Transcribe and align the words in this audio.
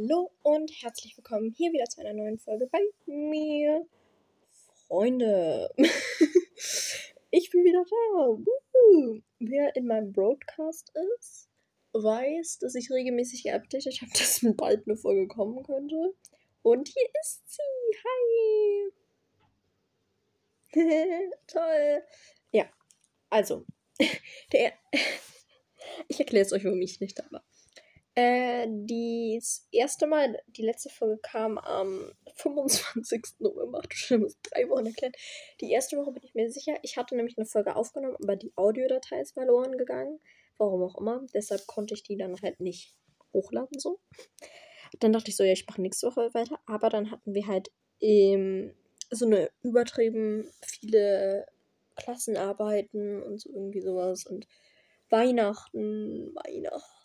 Hallo 0.00 0.30
und 0.42 0.70
herzlich 0.80 1.14
willkommen 1.18 1.52
hier 1.54 1.72
wieder 1.72 1.84
zu 1.84 2.00
einer 2.00 2.14
neuen 2.14 2.38
Folge 2.38 2.66
bei 2.72 2.80
mir. 3.04 3.86
Freunde, 4.86 5.68
ich 7.30 7.50
bin 7.50 7.64
wieder 7.64 7.84
da. 7.84 8.38
Wer 9.40 9.76
in 9.76 9.86
meinem 9.86 10.12
Broadcast 10.12 10.90
ist, 11.16 11.50
weiß, 11.92 12.60
dass 12.60 12.74
ich 12.76 12.90
regelmäßig 12.90 13.42
geupdatet 13.42 14.00
habe, 14.00 14.10
dass 14.18 14.40
bald 14.56 14.86
eine 14.86 14.96
Folge 14.96 15.28
kommen 15.28 15.62
könnte. 15.62 16.14
Und 16.62 16.88
hier 16.88 17.08
ist 17.20 17.42
sie. 17.46 17.60
Hi. 20.72 21.30
Toll. 21.46 22.02
Ja, 22.52 22.70
also, 23.28 23.66
der. 24.52 24.72
ich 26.08 26.18
erkläre 26.20 26.46
es 26.46 26.52
euch, 26.54 26.64
warum 26.64 26.80
ich 26.80 27.00
nicht 27.00 27.18
da 27.18 27.24
war. 27.30 27.44
Äh, 28.14 28.66
das 28.68 29.68
erste 29.70 30.06
Mal, 30.06 30.40
die 30.48 30.62
letzte 30.62 30.88
Folge 30.90 31.18
kam 31.18 31.58
am 31.58 32.12
25. 32.34 33.22
November. 33.38 33.82
Du 34.08 34.18
musst 34.18 34.38
drei 34.42 34.68
Wochen 34.68 34.86
erklären. 34.86 35.12
Die 35.60 35.70
erste 35.70 35.96
Woche 35.96 36.12
bin 36.12 36.22
ich 36.24 36.34
mir 36.34 36.50
sicher. 36.50 36.74
Ich 36.82 36.96
hatte 36.96 37.14
nämlich 37.14 37.38
eine 37.38 37.46
Folge 37.46 37.76
aufgenommen, 37.76 38.16
aber 38.22 38.36
die 38.36 38.52
Audiodatei 38.56 39.20
ist 39.20 39.34
verloren 39.34 39.78
gegangen. 39.78 40.20
Warum 40.58 40.82
auch 40.82 40.98
immer. 40.98 41.24
Deshalb 41.32 41.66
konnte 41.66 41.94
ich 41.94 42.02
die 42.02 42.16
dann 42.16 42.40
halt 42.42 42.60
nicht 42.60 42.94
hochladen 43.32 43.78
so. 43.78 44.00
Dann 44.98 45.12
dachte 45.12 45.30
ich 45.30 45.36
so, 45.36 45.44
ja, 45.44 45.52
ich 45.52 45.66
mache 45.66 45.80
nächste 45.80 46.08
Woche 46.08 46.34
weiter. 46.34 46.58
Aber 46.66 46.90
dann 46.90 47.10
hatten 47.10 47.34
wir 47.34 47.46
halt 47.46 47.70
ähm, 48.00 48.74
so 49.10 49.26
eine 49.26 49.50
übertrieben 49.62 50.50
viele 50.62 51.46
Klassenarbeiten 51.96 53.22
und 53.22 53.40
so 53.40 53.50
irgendwie 53.50 53.80
sowas. 53.80 54.26
Und 54.26 54.46
Weihnachten, 55.10 56.34
Weihnachten. 56.34 56.99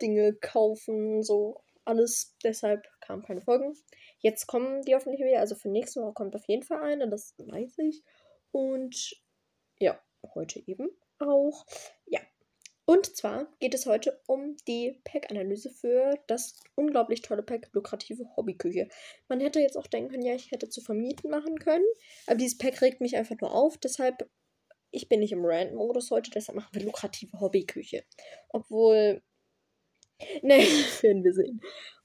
Dinge 0.00 0.34
kaufen, 0.34 1.22
so 1.22 1.62
alles. 1.84 2.36
Deshalb 2.42 2.86
kamen 3.00 3.22
keine 3.22 3.42
Folgen. 3.42 3.74
Jetzt 4.18 4.46
kommen 4.46 4.82
die 4.82 4.94
hoffentlich 4.94 5.20
wieder. 5.20 5.40
Also 5.40 5.54
für 5.54 5.68
nächste 5.68 6.00
Woche 6.00 6.14
kommt 6.14 6.34
auf 6.34 6.46
jeden 6.48 6.62
Fall 6.62 6.82
eine, 6.82 7.08
das 7.08 7.34
weiß 7.38 7.78
ich. 7.78 8.02
Und 8.50 9.14
ja, 9.78 10.00
heute 10.34 10.62
eben 10.66 10.90
auch. 11.18 11.66
Ja. 12.06 12.20
Und 12.86 13.16
zwar 13.16 13.48
geht 13.60 13.72
es 13.72 13.86
heute 13.86 14.20
um 14.26 14.56
die 14.68 15.00
Pack-Analyse 15.04 15.70
für 15.70 16.18
das 16.26 16.60
unglaublich 16.74 17.22
tolle 17.22 17.42
Pack 17.42 17.70
lukrative 17.72 18.24
Hobbyküche. 18.36 18.88
Man 19.28 19.40
hätte 19.40 19.60
jetzt 19.60 19.78
auch 19.78 19.86
denken 19.86 20.10
können, 20.10 20.26
ja, 20.26 20.34
ich 20.34 20.50
hätte 20.50 20.68
zu 20.68 20.82
vermieten 20.82 21.30
machen 21.30 21.58
können. 21.58 21.86
Aber 22.26 22.36
dieses 22.36 22.58
Pack 22.58 22.82
regt 22.82 23.00
mich 23.00 23.16
einfach 23.16 23.36
nur 23.40 23.54
auf. 23.54 23.78
Deshalb, 23.78 24.28
ich 24.90 25.08
bin 25.08 25.20
nicht 25.20 25.32
im 25.32 25.46
Rant-Modus 25.46 26.10
heute, 26.10 26.30
deshalb 26.30 26.56
machen 26.56 26.74
wir 26.74 26.82
lukrative 26.82 27.40
Hobbyküche. 27.40 28.04
Obwohl 28.50 29.22
Ne, 30.42 30.58
werden 31.02 31.24
wir 31.24 31.34
sehen. 31.34 31.60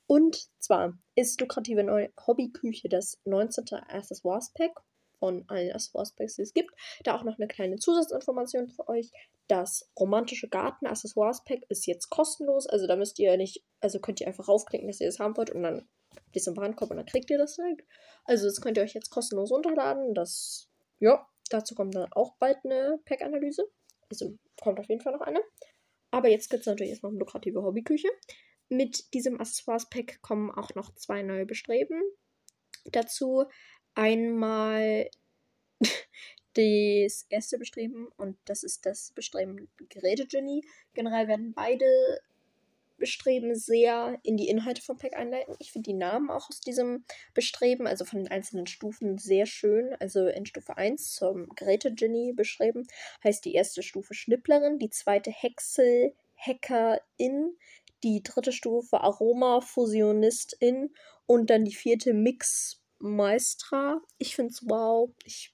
Und 0.07 0.49
zwar 0.59 0.97
ist 1.15 1.39
lukrative 1.39 1.83
neue 1.83 2.11
Hobbyküche 2.25 2.89
das 2.89 3.19
19. 3.25 3.65
Accessoires 3.87 4.51
Pack 4.53 4.71
von 5.19 5.45
allen 5.47 5.71
Accessoires 5.71 6.13
Packs, 6.15 6.35
die 6.35 6.41
es 6.41 6.53
gibt. 6.53 6.71
Da 7.03 7.15
auch 7.15 7.23
noch 7.23 7.37
eine 7.37 7.47
kleine 7.47 7.75
Zusatzinformation 7.75 8.69
für 8.69 8.87
euch. 8.87 9.11
Das 9.47 9.89
romantische 9.99 10.49
Garten 10.49 10.87
Accessoires 10.87 11.43
Pack 11.43 11.61
ist 11.69 11.85
jetzt 11.85 12.09
kostenlos. 12.09 12.65
Also 12.65 12.87
da 12.87 12.95
müsst 12.95 13.19
ihr 13.19 13.37
nicht, 13.37 13.63
also 13.81 13.99
könnt 13.99 14.21
ihr 14.21 14.27
einfach 14.27 14.47
raufklicken, 14.47 14.87
dass 14.87 14.99
ihr 14.99 15.07
das 15.07 15.19
haben 15.19 15.37
wollt 15.37 15.51
und 15.51 15.61
dann 15.61 15.87
bis 16.31 16.43
zum 16.43 16.57
Warenkorb 16.57 16.89
und 16.89 16.97
dann 16.97 17.05
kriegt 17.05 17.29
ihr 17.29 17.37
das 17.37 17.55
direkt. 17.55 17.85
Also 18.23 18.45
das 18.45 18.61
könnt 18.61 18.77
ihr 18.77 18.83
euch 18.83 18.93
jetzt 18.93 19.11
kostenlos 19.11 19.51
runterladen. 19.51 20.13
Das, 20.13 20.69
ja, 20.99 21.27
dazu 21.49 21.75
kommt 21.75 21.95
dann 21.95 22.11
auch 22.13 22.35
bald 22.39 22.57
eine 22.63 22.99
Pack-Analyse. 23.05 23.63
Also 24.09 24.37
kommt 24.61 24.79
auf 24.79 24.89
jeden 24.89 25.01
Fall 25.01 25.13
noch 25.13 25.21
eine. 25.21 25.41
Aber 26.11 26.29
jetzt 26.29 26.49
gibt 26.49 26.61
es 26.61 26.67
natürlich 26.67 26.91
erstmal 26.91 27.11
eine 27.11 27.19
lukrative 27.19 27.61
Hobbyküche. 27.61 28.09
Mit 28.69 29.13
diesem 29.13 29.39
Accessoires-Pack 29.39 30.21
kommen 30.21 30.51
auch 30.51 30.73
noch 30.75 30.93
zwei 30.95 31.21
neue 31.23 31.45
Bestreben 31.45 32.01
dazu. 32.85 33.45
Einmal 33.95 35.09
das 36.53 37.25
erste 37.29 37.57
Bestreben 37.57 38.07
und 38.17 38.37
das 38.45 38.63
ist 38.63 38.85
das 38.85 39.11
Bestreben 39.11 39.69
Gerätegenie. 39.89 40.63
Generell 40.93 41.27
werden 41.27 41.53
beide 41.53 41.85
Bestreben 42.99 43.55
sehr 43.55 44.19
in 44.23 44.37
die 44.37 44.47
Inhalte 44.47 44.81
vom 44.81 44.97
Pack 44.97 45.15
einleiten. 45.15 45.55
Ich 45.59 45.71
finde 45.71 45.89
die 45.89 45.97
Namen 45.97 46.29
auch 46.29 46.49
aus 46.49 46.59
diesem 46.59 47.05
Bestreben, 47.33 47.87
also 47.87 48.05
von 48.05 48.19
den 48.19 48.31
einzelnen 48.31 48.67
Stufen, 48.67 49.17
sehr 49.17 49.45
schön. 49.45 49.95
Also 49.99 50.27
in 50.27 50.45
Stufe 50.45 50.77
1 50.77 51.15
zum 51.15 51.49
Geräte-Genie 51.55 52.33
beschrieben, 52.33 52.87
heißt 53.23 53.43
die 53.45 53.53
erste 53.53 53.81
Stufe 53.81 54.13
Schnipplerin, 54.13 54.79
die 54.79 54.89
zweite 54.89 55.31
Hexel, 55.31 56.13
Hackerin, 56.37 57.57
die 58.03 58.23
dritte 58.23 58.51
Stufe 58.51 59.01
Aroma, 59.01 59.61
Fusionistin 59.61 60.93
und 61.25 61.49
dann 61.49 61.65
die 61.65 61.75
vierte 61.75 62.13
Mix 62.13 62.81
Maestra. 62.99 64.01
Ich 64.17 64.35
finde 64.35 64.51
es 64.51 64.67
wow. 64.67 65.09
Ich, 65.23 65.53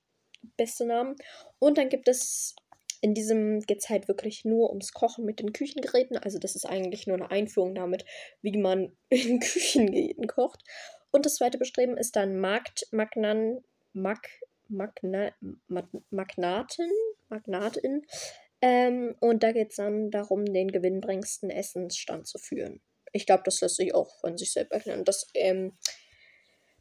beste 0.58 0.86
Namen. 0.86 1.16
Und 1.60 1.78
dann 1.78 1.90
gibt 1.90 2.08
es 2.08 2.56
in 3.02 3.14
diesem 3.14 3.62
geht 3.62 3.80
es 3.80 3.90
halt 3.90 4.08
wirklich 4.08 4.46
nur 4.46 4.70
ums 4.70 4.94
Kochen 4.94 5.26
mit 5.26 5.40
den 5.40 5.54
Küchengeräten. 5.54 6.18
Also 6.18 6.40
das 6.40 6.56
ist 6.56 6.66
eigentlich 6.66 7.08
nur 7.08 7.18
eine 7.18 7.32
Einführung 7.32 7.76
damit, 7.76 8.06
wie 8.42 8.58
man 8.58 8.96
in 9.10 9.40
Küchengeräten 9.40 10.28
kocht. 10.28 10.62
Und 11.12 11.26
das 11.26 11.36
zweite 11.36 11.58
Bestreben 11.58 11.98
ist 11.98 12.16
dann 12.16 12.40
Markt, 12.40 12.88
Magnan, 12.92 13.64
Mag, 13.94 14.28
Magna, 14.68 15.32
Mag, 15.68 15.88
Magnatin, 16.10 16.92
Magnatin. 17.30 18.06
Ähm, 18.62 19.16
und 19.20 19.44
da 19.44 19.52
geht 19.52 19.70
es 19.72 19.78
dann 19.78 20.12
darum, 20.12 20.46
den 20.46 20.70
gewinnbringendsten 20.70 21.50
Essensstand 21.50 22.28
zu 22.28 22.38
führen. 22.38 22.82
Ich 23.14 23.26
glaube, 23.26 23.44
das 23.46 23.62
lässt 23.62 23.78
sich 23.78 23.94
auch 23.94 24.20
von 24.20 24.38
sich 24.38 24.52
selbst 24.52 24.72
erklären. 24.72 25.06
Das 25.06 25.28
ähm, 25.36 25.78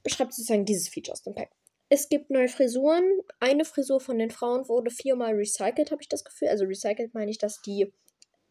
beschreibt 0.03 0.35
sozusagen 0.35 0.65
dieses 0.65 0.89
Feature 0.89 1.13
aus 1.13 1.23
dem 1.23 1.35
Pack. 1.35 1.51
Es 1.89 2.09
gibt 2.09 2.31
neue 2.31 2.49
Frisuren. 2.49 3.05
Eine 3.41 3.65
Frisur 3.65 4.00
von 4.00 4.19
den 4.19 4.31
Frauen 4.31 4.69
wurde 4.69 4.91
viermal 4.91 5.34
recycelt, 5.34 5.91
habe 5.91 6.03
ich 6.03 6.09
das 6.09 6.25
Gefühl. 6.25 6.49
Also 6.49 6.65
recycelt 6.65 7.15
meine 7.15 7.31
ich, 7.31 7.39
dass 7.39 7.61
die 7.62 7.93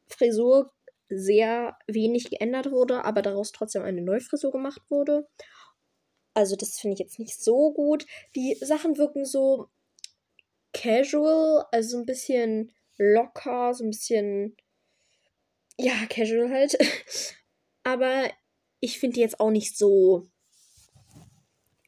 Frisur 0.07 0.71
sehr 1.09 1.77
wenig 1.87 2.29
geändert 2.29 2.71
wurde, 2.71 3.05
aber 3.05 3.21
daraus 3.21 3.51
trotzdem 3.51 3.83
eine 3.83 4.01
neue 4.01 4.21
Frisur 4.21 4.51
gemacht 4.51 4.81
wurde. 4.89 5.27
Also 6.33 6.55
das 6.55 6.79
finde 6.79 6.93
ich 6.93 6.99
jetzt 6.99 7.19
nicht 7.19 7.41
so 7.41 7.73
gut. 7.73 8.05
Die 8.35 8.55
Sachen 8.61 8.97
wirken 8.97 9.25
so 9.25 9.67
casual, 10.73 11.65
also 11.71 11.97
ein 11.97 12.05
bisschen 12.05 12.71
locker, 12.97 13.73
so 13.73 13.83
ein 13.83 13.91
bisschen 13.91 14.57
ja, 15.77 15.93
casual 16.09 16.49
halt. 16.49 16.77
aber 17.83 18.29
ich 18.79 18.99
finde 18.99 19.15
die 19.15 19.21
jetzt 19.21 19.39
auch 19.39 19.51
nicht 19.51 19.77
so 19.77 20.27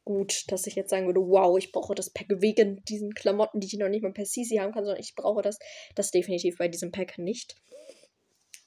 gut, 0.06 0.44
dass 0.50 0.66
ich 0.66 0.76
jetzt 0.76 0.88
sagen 0.88 1.06
würde, 1.06 1.20
wow, 1.20 1.58
ich 1.58 1.72
brauche 1.72 1.94
das 1.94 2.08
Pack 2.08 2.28
wegen 2.28 2.82
diesen 2.84 3.12
Klamotten, 3.12 3.60
die 3.60 3.66
ich 3.66 3.74
noch 3.74 3.88
nicht 3.88 4.02
mal 4.02 4.12
per 4.12 4.24
CC 4.24 4.60
haben 4.60 4.72
kann, 4.72 4.84
sondern 4.84 5.02
ich 5.02 5.14
brauche 5.14 5.42
das. 5.42 5.58
Das 5.94 6.12
definitiv 6.12 6.56
bei 6.56 6.68
diesem 6.68 6.92
Pack 6.92 7.18
nicht. 7.18 7.56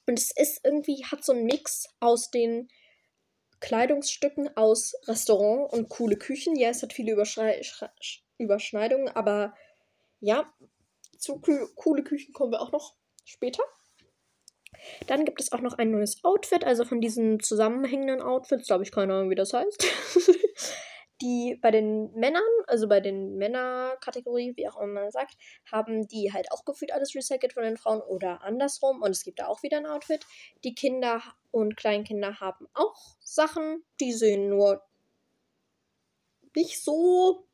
Und 0.06 0.18
es 0.18 0.30
ist 0.30 0.60
irgendwie, 0.64 1.04
hat 1.04 1.24
so 1.24 1.32
einen 1.32 1.46
Mix 1.46 1.88
aus 1.98 2.30
den 2.30 2.68
Kleidungsstücken 3.60 4.54
aus 4.56 4.94
Restaurant 5.06 5.72
und 5.72 5.88
coole 5.88 6.16
Küchen. 6.16 6.56
Ja, 6.56 6.68
es 6.68 6.82
hat 6.82 6.92
viele 6.92 7.12
Überschrei 7.12 7.60
Überschneidungen, 8.38 9.08
aber 9.08 9.54
ja, 10.20 10.52
zu 11.18 11.40
coole 11.74 12.04
Küchen 12.04 12.34
kommen 12.34 12.52
wir 12.52 12.60
auch 12.60 12.72
noch 12.72 12.94
später. 13.24 13.62
Dann 15.06 15.24
gibt 15.24 15.40
es 15.40 15.52
auch 15.52 15.60
noch 15.60 15.78
ein 15.78 15.90
neues 15.90 16.22
Outfit, 16.22 16.64
also 16.64 16.84
von 16.84 17.00
diesen 17.00 17.40
zusammenhängenden 17.40 18.20
Outfits, 18.20 18.66
glaube 18.66 18.84
ich, 18.84 18.92
keine 18.92 19.14
Ahnung, 19.14 19.30
wie 19.30 19.34
das 19.34 19.52
heißt. 19.52 19.86
die 21.20 21.58
bei 21.60 21.70
den 21.70 22.12
Männern, 22.12 22.42
also 22.66 22.88
bei 22.88 23.00
den 23.00 23.36
Männerkategorie, 23.36 24.54
wie 24.56 24.68
auch 24.68 24.76
immer 24.80 25.02
man 25.02 25.10
sagt, 25.10 25.36
haben 25.70 26.08
die 26.08 26.32
halt 26.32 26.50
auch 26.52 26.64
gefühlt 26.64 26.92
alles 26.92 27.14
recycelt 27.14 27.52
von 27.52 27.62
den 27.62 27.76
Frauen 27.76 28.00
oder 28.00 28.42
andersrum 28.42 29.02
und 29.02 29.10
es 29.10 29.24
gibt 29.24 29.38
da 29.38 29.46
auch 29.46 29.62
wieder 29.62 29.78
ein 29.78 29.86
Outfit. 29.86 30.24
Die 30.64 30.74
Kinder 30.74 31.22
und 31.50 31.76
Kleinkinder 31.76 32.40
haben 32.40 32.68
auch 32.74 33.16
Sachen, 33.20 33.84
die 34.00 34.12
sehen 34.12 34.48
nur 34.48 34.82
nicht 36.56 36.82
so 36.82 37.46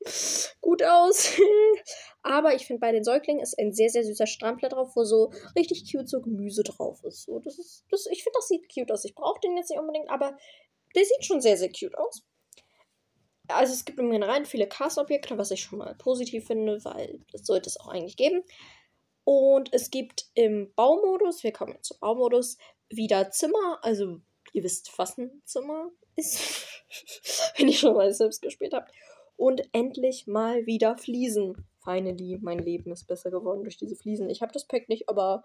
gut 0.60 0.82
aus. 0.82 1.32
Aber 2.22 2.54
ich 2.54 2.66
finde, 2.66 2.80
bei 2.80 2.92
den 2.92 3.04
Säuglingen 3.04 3.42
ist 3.42 3.58
ein 3.58 3.74
sehr, 3.74 3.90
sehr 3.90 4.04
süßer 4.04 4.26
Strampler 4.26 4.70
drauf, 4.70 4.96
wo 4.96 5.04
so 5.04 5.30
richtig 5.56 5.90
cute 5.90 6.08
so 6.08 6.22
Gemüse 6.22 6.62
drauf 6.62 7.04
ist. 7.04 7.24
So, 7.24 7.38
das 7.38 7.58
ist 7.58 7.84
das, 7.90 8.06
ich 8.06 8.22
finde, 8.22 8.38
das 8.38 8.48
sieht 8.48 8.72
cute 8.72 8.90
aus. 8.90 9.04
Ich 9.04 9.14
brauche 9.14 9.40
den 9.40 9.56
jetzt 9.56 9.70
nicht 9.70 9.78
unbedingt, 9.78 10.10
aber 10.10 10.36
der 10.94 11.04
sieht 11.04 11.24
schon 11.24 11.40
sehr, 11.40 11.58
sehr 11.58 11.70
cute 11.70 11.96
aus 11.98 12.24
also 13.48 13.72
es 13.72 13.84
gibt 13.84 13.98
im 13.98 14.10
Generellen 14.10 14.46
viele 14.46 14.66
Cast-Objekte, 14.66 15.36
was 15.38 15.50
ich 15.50 15.62
schon 15.62 15.78
mal 15.78 15.94
positiv 15.96 16.46
finde, 16.46 16.84
weil 16.84 17.20
das 17.32 17.46
sollte 17.46 17.68
es 17.68 17.78
auch 17.78 17.88
eigentlich 17.88 18.16
geben. 18.16 18.42
Und 19.24 19.72
es 19.72 19.90
gibt 19.90 20.26
im 20.34 20.72
Baumodus, 20.74 21.42
wir 21.42 21.52
kommen 21.52 21.72
jetzt 21.72 21.88
zum 21.88 21.98
Baumodus, 22.00 22.58
wieder 22.88 23.30
Zimmer. 23.30 23.78
Also 23.82 24.20
ihr 24.52 24.62
wisst, 24.62 24.92
was 24.98 25.18
ein 25.18 25.42
Zimmer 25.44 25.90
ist, 26.16 26.40
wenn 27.56 27.68
ihr 27.68 27.74
schon 27.74 27.94
mal 27.94 28.12
selbst 28.12 28.42
gespielt 28.42 28.74
habt. 28.74 28.92
Und 29.36 29.62
endlich 29.72 30.26
mal 30.26 30.64
wieder 30.66 30.96
Fliesen. 30.96 31.66
Finally, 31.82 32.38
mein 32.40 32.60
Leben 32.60 32.92
ist 32.92 33.06
besser 33.06 33.30
geworden 33.30 33.62
durch 33.62 33.76
diese 33.76 33.96
Fliesen. 33.96 34.30
Ich 34.30 34.42
habe 34.42 34.52
das 34.52 34.66
Pack 34.66 34.88
nicht, 34.88 35.08
aber 35.08 35.44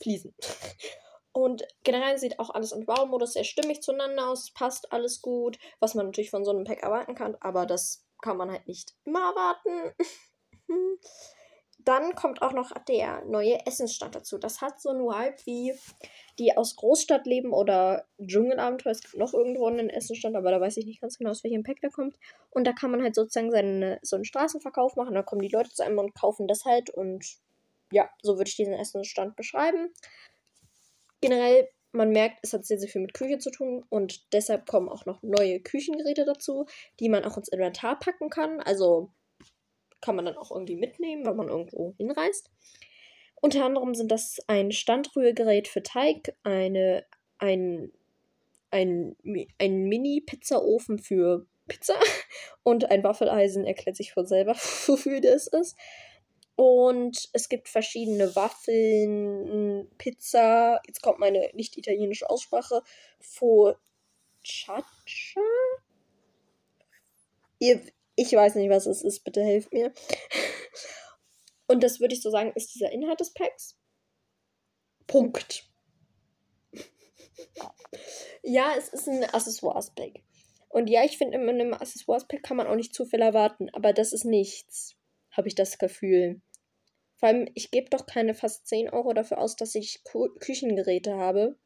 Fliesen. 0.00 0.34
Und 1.32 1.64
generell 1.82 2.18
sieht 2.18 2.38
auch 2.38 2.50
alles 2.50 2.72
im 2.72 2.84
Baumodus 2.84 3.32
sehr 3.34 3.44
stimmig 3.44 3.82
zueinander 3.82 4.28
aus. 4.28 4.52
Passt 4.52 4.92
alles 4.92 5.22
gut, 5.22 5.58
was 5.80 5.94
man 5.94 6.06
natürlich 6.06 6.30
von 6.30 6.44
so 6.44 6.50
einem 6.50 6.64
Pack 6.64 6.82
erwarten 6.82 7.14
kann, 7.14 7.36
aber 7.40 7.64
das 7.66 8.04
kann 8.20 8.36
man 8.36 8.50
halt 8.50 8.68
nicht 8.68 8.94
immer 9.04 9.20
erwarten. 9.20 9.94
Dann 11.84 12.14
kommt 12.14 12.42
auch 12.42 12.52
noch 12.52 12.70
der 12.86 13.24
neue 13.24 13.66
Essensstand 13.66 14.14
dazu. 14.14 14.38
Das 14.38 14.60
hat 14.60 14.80
so 14.80 14.90
einen 14.90 15.00
Vibe 15.00 15.36
wie 15.44 15.74
die 16.38 16.56
aus 16.56 16.76
Großstadt 16.76 17.26
leben 17.26 17.52
oder 17.52 18.06
Dschungelabenteuer. 18.24 18.92
Es 18.92 19.00
gibt 19.00 19.16
noch 19.16 19.34
irgendwo 19.34 19.66
einen 19.66 19.90
Essensstand, 19.90 20.36
aber 20.36 20.52
da 20.52 20.60
weiß 20.60 20.76
ich 20.76 20.86
nicht 20.86 21.00
ganz 21.00 21.18
genau, 21.18 21.30
aus 21.30 21.42
welchem 21.42 21.64
Pack 21.64 21.80
der 21.80 21.90
kommt. 21.90 22.16
Und 22.50 22.66
da 22.66 22.72
kann 22.72 22.92
man 22.92 23.02
halt 23.02 23.16
sozusagen 23.16 23.50
seine, 23.50 23.98
so 24.02 24.14
einen 24.14 24.24
Straßenverkauf 24.24 24.94
machen. 24.94 25.14
Da 25.14 25.22
kommen 25.22 25.42
die 25.42 25.48
Leute 25.48 25.70
zu 25.70 25.82
einem 25.82 25.98
und 25.98 26.14
kaufen 26.14 26.46
das 26.46 26.64
halt. 26.64 26.90
Und 26.90 27.26
ja, 27.90 28.08
so 28.22 28.36
würde 28.36 28.48
ich 28.48 28.56
diesen 28.56 28.74
Essensstand 28.74 29.34
beschreiben. 29.34 29.92
Generell, 31.22 31.68
man 31.92 32.10
merkt, 32.10 32.40
es 32.42 32.52
hat 32.52 32.66
sehr, 32.66 32.78
sehr 32.78 32.88
viel 32.88 33.00
mit 33.00 33.14
Küche 33.14 33.38
zu 33.38 33.50
tun. 33.50 33.84
Und 33.88 34.32
deshalb 34.34 34.66
kommen 34.66 34.90
auch 34.90 35.06
noch 35.06 35.22
neue 35.22 35.60
Küchengeräte 35.60 36.26
dazu, 36.26 36.66
die 37.00 37.08
man 37.08 37.24
auch 37.24 37.38
ins 37.38 37.48
Inventar 37.48 37.98
packen 37.98 38.28
kann. 38.28 38.60
Also 38.60 39.10
kann 40.02 40.16
man 40.16 40.26
dann 40.26 40.36
auch 40.36 40.50
irgendwie 40.50 40.76
mitnehmen, 40.76 41.24
wenn 41.24 41.36
man 41.36 41.48
irgendwo 41.48 41.94
hinreist. 41.96 42.50
Unter 43.40 43.64
anderem 43.64 43.94
sind 43.94 44.12
das 44.12 44.38
ein 44.46 44.70
Standrührgerät 44.70 45.68
für 45.68 45.82
Teig, 45.82 46.36
eine, 46.42 47.04
ein, 47.38 47.92
ein, 48.70 49.16
ein 49.58 49.84
Mini-Pizzaofen 49.84 50.98
für 50.98 51.46
Pizza 51.66 51.94
und 52.62 52.90
ein 52.90 53.02
Waffeleisen, 53.02 53.64
erklärt 53.64 53.96
sich 53.96 54.12
von 54.12 54.26
selber, 54.26 54.54
wofür 54.86 55.20
das 55.20 55.46
ist. 55.46 55.76
Und 56.54 57.30
es 57.32 57.48
gibt 57.48 57.68
verschiedene 57.68 58.36
Waffeln, 58.36 59.88
Pizza, 59.98 60.80
jetzt 60.86 61.02
kommt 61.02 61.18
meine 61.18 61.50
nicht 61.54 61.78
italienische 61.78 62.28
Aussprache, 62.28 62.82
Focaccia? 63.20 63.78
Ich 67.58 68.32
weiß 68.32 68.56
nicht, 68.56 68.70
was 68.70 68.86
es 68.86 69.02
ist, 69.02 69.24
bitte 69.24 69.42
helft 69.42 69.72
mir. 69.72 69.92
Und 71.68 71.82
das 71.82 72.00
würde 72.00 72.14
ich 72.14 72.22
so 72.22 72.30
sagen, 72.30 72.52
ist 72.54 72.74
dieser 72.74 72.90
Inhalt 72.90 73.20
des 73.20 73.32
Packs. 73.32 73.78
Punkt. 75.06 75.64
ja, 78.42 78.74
es 78.76 78.88
ist 78.88 79.08
ein 79.08 79.24
Accessoires-Pack. 79.24 80.22
Und 80.68 80.88
ja, 80.88 81.04
ich 81.04 81.18
finde, 81.18 81.38
in 81.38 81.48
einem 81.48 81.74
Accessoires-Pack 81.74 82.42
kann 82.42 82.56
man 82.56 82.66
auch 82.66 82.74
nicht 82.74 82.94
zu 82.94 83.06
viel 83.06 83.20
erwarten. 83.20 83.70
Aber 83.70 83.92
das 83.92 84.12
ist 84.12 84.24
nichts, 84.24 84.96
habe 85.32 85.48
ich 85.48 85.54
das 85.54 85.78
Gefühl. 85.78 86.40
Vor 87.16 87.28
allem, 87.28 87.48
ich 87.54 87.70
gebe 87.70 87.90
doch 87.90 88.06
keine 88.06 88.34
fast 88.34 88.66
10 88.66 88.90
Euro 88.90 89.12
dafür 89.12 89.38
aus, 89.38 89.56
dass 89.56 89.74
ich 89.74 90.02
Kü 90.04 90.28
Küchengeräte 90.38 91.14
habe. 91.14 91.56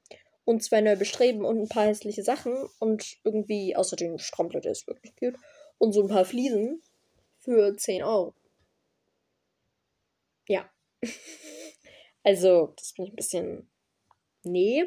Und 0.44 0.62
zwei 0.62 0.80
neue 0.80 0.96
Bestreben 0.96 1.44
und 1.44 1.60
ein 1.60 1.68
paar 1.68 1.86
hässliche 1.86 2.22
Sachen. 2.22 2.54
Und 2.78 3.16
irgendwie, 3.24 3.74
außerdem, 3.74 4.18
Stromplatte 4.18 4.68
ist 4.68 4.86
wirklich 4.86 5.14
cute. 5.16 5.36
Und 5.78 5.92
so 5.92 6.02
ein 6.02 6.08
paar 6.08 6.24
Fliesen 6.24 6.82
für 7.38 7.76
10 7.76 8.02
Euro 8.04 8.34
ja. 10.48 10.70
also, 12.22 12.72
das 12.76 12.92
finde 12.92 13.08
ich 13.08 13.12
ein 13.12 13.16
bisschen. 13.16 13.70
Nee. 14.42 14.84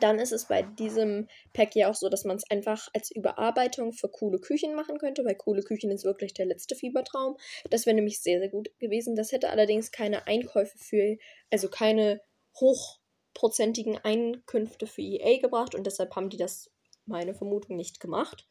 Dann 0.00 0.18
ist 0.18 0.32
es 0.32 0.46
bei 0.46 0.62
diesem 0.62 1.28
Pack 1.52 1.74
ja 1.76 1.90
auch 1.90 1.94
so, 1.94 2.08
dass 2.08 2.24
man 2.24 2.36
es 2.36 2.50
einfach 2.50 2.88
als 2.94 3.10
Überarbeitung 3.10 3.92
für 3.92 4.08
coole 4.08 4.38
Küchen 4.38 4.74
machen 4.74 4.98
könnte, 4.98 5.24
weil 5.24 5.36
coole 5.36 5.62
Küchen 5.62 5.90
ist 5.90 6.04
wirklich 6.04 6.34
der 6.34 6.46
letzte 6.46 6.74
Fiebertraum. 6.74 7.36
Das 7.70 7.86
wäre 7.86 7.94
nämlich 7.94 8.20
sehr, 8.20 8.40
sehr 8.40 8.48
gut 8.48 8.70
gewesen. 8.78 9.14
Das 9.16 9.32
hätte 9.32 9.50
allerdings 9.50 9.92
keine 9.92 10.26
Einkäufe 10.26 10.76
für, 10.78 11.16
also 11.50 11.68
keine 11.68 12.20
hochprozentigen 12.56 13.98
Einkünfte 13.98 14.86
für 14.86 15.02
EA 15.02 15.40
gebracht 15.40 15.74
und 15.74 15.86
deshalb 15.86 16.14
haben 16.16 16.30
die 16.30 16.36
das, 16.36 16.70
meine 17.06 17.34
Vermutung, 17.34 17.76
nicht 17.76 18.00
gemacht. 18.00 18.46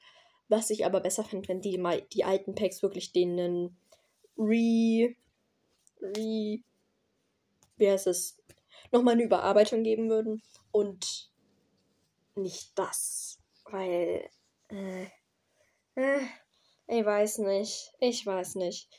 Was 0.50 0.70
ich 0.70 0.86
aber 0.86 1.00
besser 1.00 1.24
finde, 1.24 1.48
wenn 1.50 1.62
die 1.62 1.78
mal 1.78 2.02
die 2.14 2.26
alten 2.26 2.54
Packs 2.56 2.84
wirklich 2.84 3.12
denen 3.12 3.78
re 4.38 5.16
wie, 6.16 6.64
wie 7.78 7.90
heißt 7.90 8.08
es, 8.08 8.38
nochmal 8.92 9.14
eine 9.14 9.24
Überarbeitung 9.24 9.84
geben 9.84 10.10
würden 10.10 10.42
und 10.72 11.32
nicht 12.36 12.78
das, 12.78 13.40
weil, 13.66 14.30
äh, 14.70 15.06
äh, 15.96 16.22
ich 16.88 17.06
weiß 17.06 17.40
nicht, 17.40 17.92
ich 18.00 18.26
weiß 18.26 18.56
nicht. 18.56 18.90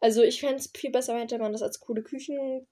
Also 0.00 0.22
ich 0.22 0.40
fände 0.40 0.56
es 0.56 0.70
viel 0.74 0.90
besser, 0.90 1.18
hätte 1.18 1.38
man 1.38 1.52
das 1.52 1.62
als 1.62 1.80
coole 1.80 2.02
Küchen 2.02 2.66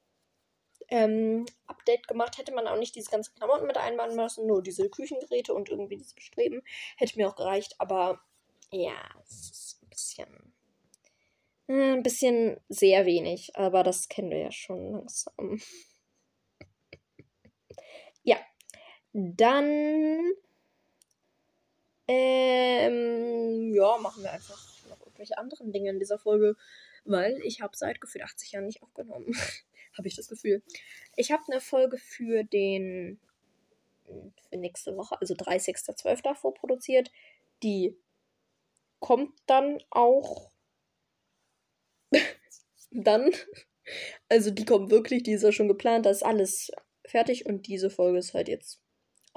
ähm, 0.88 1.47
Update 1.67 2.08
gemacht, 2.08 2.38
hätte 2.38 2.52
man 2.52 2.67
auch 2.67 2.76
nicht 2.76 2.97
diese 2.97 3.11
ganzen 3.11 3.35
Klamotten 3.37 3.67
mit 3.67 3.79
einbauen 3.79 4.17
müssen, 4.17 4.47
nur 4.47 4.62
diese 4.62 4.91
Küchengeräte 4.91 5.55
und 5.55 5.69
irgendwie 5.69 5.97
dieses 5.97 6.14
Bestreben. 6.14 6.62
Hätte 6.97 7.17
mir 7.17 7.29
auch 7.29 7.37
gereicht, 7.37 7.76
aber 7.79 8.20
ja, 8.73 8.97
es 9.23 9.50
ist 9.50 9.82
ein 9.82 9.88
bisschen 9.88 10.55
äh, 11.70 11.93
ein 11.93 12.02
bisschen 12.02 12.61
sehr 12.69 13.06
wenig, 13.06 13.55
aber 13.55 13.85
das 13.85 14.08
kennen 14.08 14.31
wir 14.31 14.38
ja 14.38 14.50
schon 14.52 14.93
langsam. 14.93 15.61
ja. 18.25 18.38
Dann. 19.12 20.33
Ähm, 22.09 23.73
ja, 23.73 23.99
machen 23.99 24.23
wir 24.23 24.33
einfach 24.33 24.67
noch 24.89 25.01
irgendwelche 25.01 25.39
anderen 25.39 25.73
Dinge 25.73 25.91
in 25.91 26.01
dieser 26.01 26.19
Folge, 26.19 26.57
weil 27.05 27.41
ich 27.45 27.61
habe 27.61 27.77
seit 27.77 28.01
gefühlt 28.01 28.25
80 28.25 28.53
Jahren 28.53 28.67
nicht 28.67 28.83
aufgenommen. 28.83 29.37
habe 29.97 30.09
ich 30.09 30.17
das 30.17 30.29
Gefühl. 30.29 30.62
Ich 31.17 31.31
habe 31.31 31.43
eine 31.49 31.61
Folge 31.61 31.99
für 31.99 32.45
den 32.45 33.21
für 34.49 34.57
nächste 34.57 34.97
Woche, 34.97 35.21
also 35.21 35.35
30.12. 35.35 36.35
vorproduziert. 36.35 37.11
Die 37.62 37.97
kommt 38.99 39.33
dann 39.47 39.83
auch 39.91 40.51
dann. 42.91 43.31
Also 44.29 44.51
die 44.51 44.65
kommen 44.65 44.91
wirklich, 44.91 45.23
die 45.23 45.33
ist 45.33 45.43
ja 45.43 45.53
schon 45.53 45.69
geplant, 45.69 46.07
da 46.07 46.11
ist 46.11 46.25
alles 46.25 46.71
fertig 47.05 47.47
und 47.47 47.67
diese 47.67 47.91
Folge 47.91 48.19
ist 48.19 48.35
halt 48.35 48.49
jetzt 48.49 48.81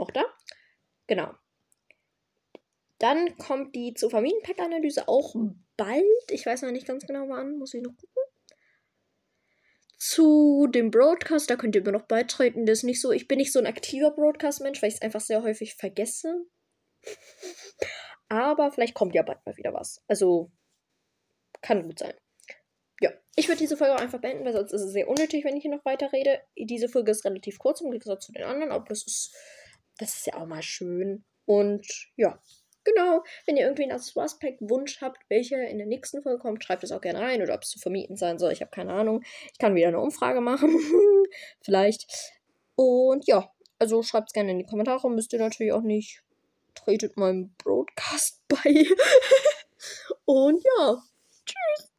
auch 0.04 0.12
da. 0.12 0.24
Genau. 1.08 1.34
Dann 3.00 3.38
kommt 3.38 3.76
die 3.76 3.94
zur 3.94 4.10
Familienpack-Analyse 4.10 5.08
auch 5.08 5.36
bald. 5.76 6.04
Ich 6.30 6.46
weiß 6.46 6.62
noch 6.62 6.72
nicht 6.72 6.88
ganz 6.88 7.06
genau 7.06 7.28
wann, 7.30 7.58
muss 7.58 7.74
ich 7.74 7.82
noch 7.82 7.96
gucken. 7.96 8.24
Zu 9.98 10.68
dem 10.68 10.92
Broadcast, 10.92 11.50
da 11.50 11.56
könnt 11.56 11.76
ihr 11.76 11.84
mir 11.84 11.92
noch 11.92 12.08
beitreten. 12.08 12.66
Das 12.66 12.80
ist 12.80 12.84
nicht 12.84 13.02
so, 13.02 13.12
ich 13.12 13.28
bin 13.28 13.38
nicht 13.38 13.54
so 13.54 13.60
ein 13.60 13.66
aktiver 13.66 14.12
Broadcast-Mensch, 14.12 14.82
weil 14.82 14.90
ich 14.90 14.96
es 14.96 15.02
einfach 15.02 15.22
sehr 15.22 15.44
häufig 15.44 15.76
vergesse. 15.76 16.46
Aber 18.30 18.72
vielleicht 18.72 18.94
kommt 18.94 19.16
ja 19.16 19.24
bald 19.24 19.46
mal 19.46 19.58
wieder 19.58 19.74
was. 19.74 20.04
Also 20.08 20.52
kann 21.62 21.84
gut 21.84 22.00
sein 22.00 22.14
ja, 23.04 23.12
ich 23.36 23.50
würde 23.50 23.60
diese 23.60 23.76
Folge 23.76 23.96
auch 23.96 24.00
einfach 24.00 24.22
beenden, 24.22 24.46
weil 24.46 24.54
sonst 24.54 24.72
ist 24.72 24.82
es 24.82 24.94
sehr 24.94 25.10
unnötig, 25.10 25.44
wenn 25.44 25.58
ich 25.58 25.62
hier 25.64 25.76
noch 25.76 25.84
weiter 25.84 26.12
rede. 26.14 26.42
Diese 26.58 26.88
Folge 26.88 27.12
ist 27.12 27.26
relativ 27.26 27.60
kurz 27.60 27.82
im 27.82 27.92
Gegensatz 27.92 28.26
zu 28.26 28.32
den 28.32 28.44
anderen, 28.44 28.72
aber 28.72 28.86
das 28.88 29.04
ist, 29.04 29.36
das 29.98 30.16
ist 30.16 30.28
ja 30.28 30.36
auch 30.36 30.46
mal 30.46 30.64
schön. 30.64 31.24
Und 31.46 31.86
ja, 32.16 32.40
genau. 32.84 33.24
Wenn 33.46 33.58
ihr 33.58 33.64
irgendwie 33.64 33.84
einen 33.84 33.94
Accessoires-Pack-Wunsch 33.94 35.02
habt, 35.02 35.20
welcher 35.30 35.68
in 35.68 35.78
der 35.78 35.88
nächsten 35.88 36.22
Folge 36.22 36.40
kommt, 36.40 36.64
schreibt 36.64 36.84
es 36.84 36.92
auch 36.92 37.02
gerne 37.02 37.20
rein 37.20 37.42
oder 37.42 37.54
ob 37.54 37.62
es 37.64 37.70
zu 37.70 37.80
vermieten 37.80 38.16
sein 38.16 38.40
soll. 38.40 38.52
Ich 38.52 38.62
habe 38.62 38.72
keine 38.72 38.94
Ahnung. 38.94 39.24
Ich 39.52 39.58
kann 39.58 39.76
wieder 39.76 39.88
eine 39.88 40.00
Umfrage 40.00 40.42
machen. 40.42 40.70
Vielleicht. 41.62 42.08
Und 42.76 43.28
ja, 43.28 43.52
also 43.80 44.04
schreibt 44.04 44.30
es 44.30 44.34
gerne 44.34 44.52
in 44.52 44.60
die 44.60 44.66
Kommentare. 44.66 45.10
Müsst 45.10 45.34
ihr 45.34 45.40
natürlich 45.40 45.74
auch 45.74 45.82
nicht. 45.82 46.24
Tretet 46.76 47.18
meinem 47.18 47.54
Broadcast 47.58 48.42
bei. 48.48 48.86
Und 50.26 50.64
ja. 50.78 51.04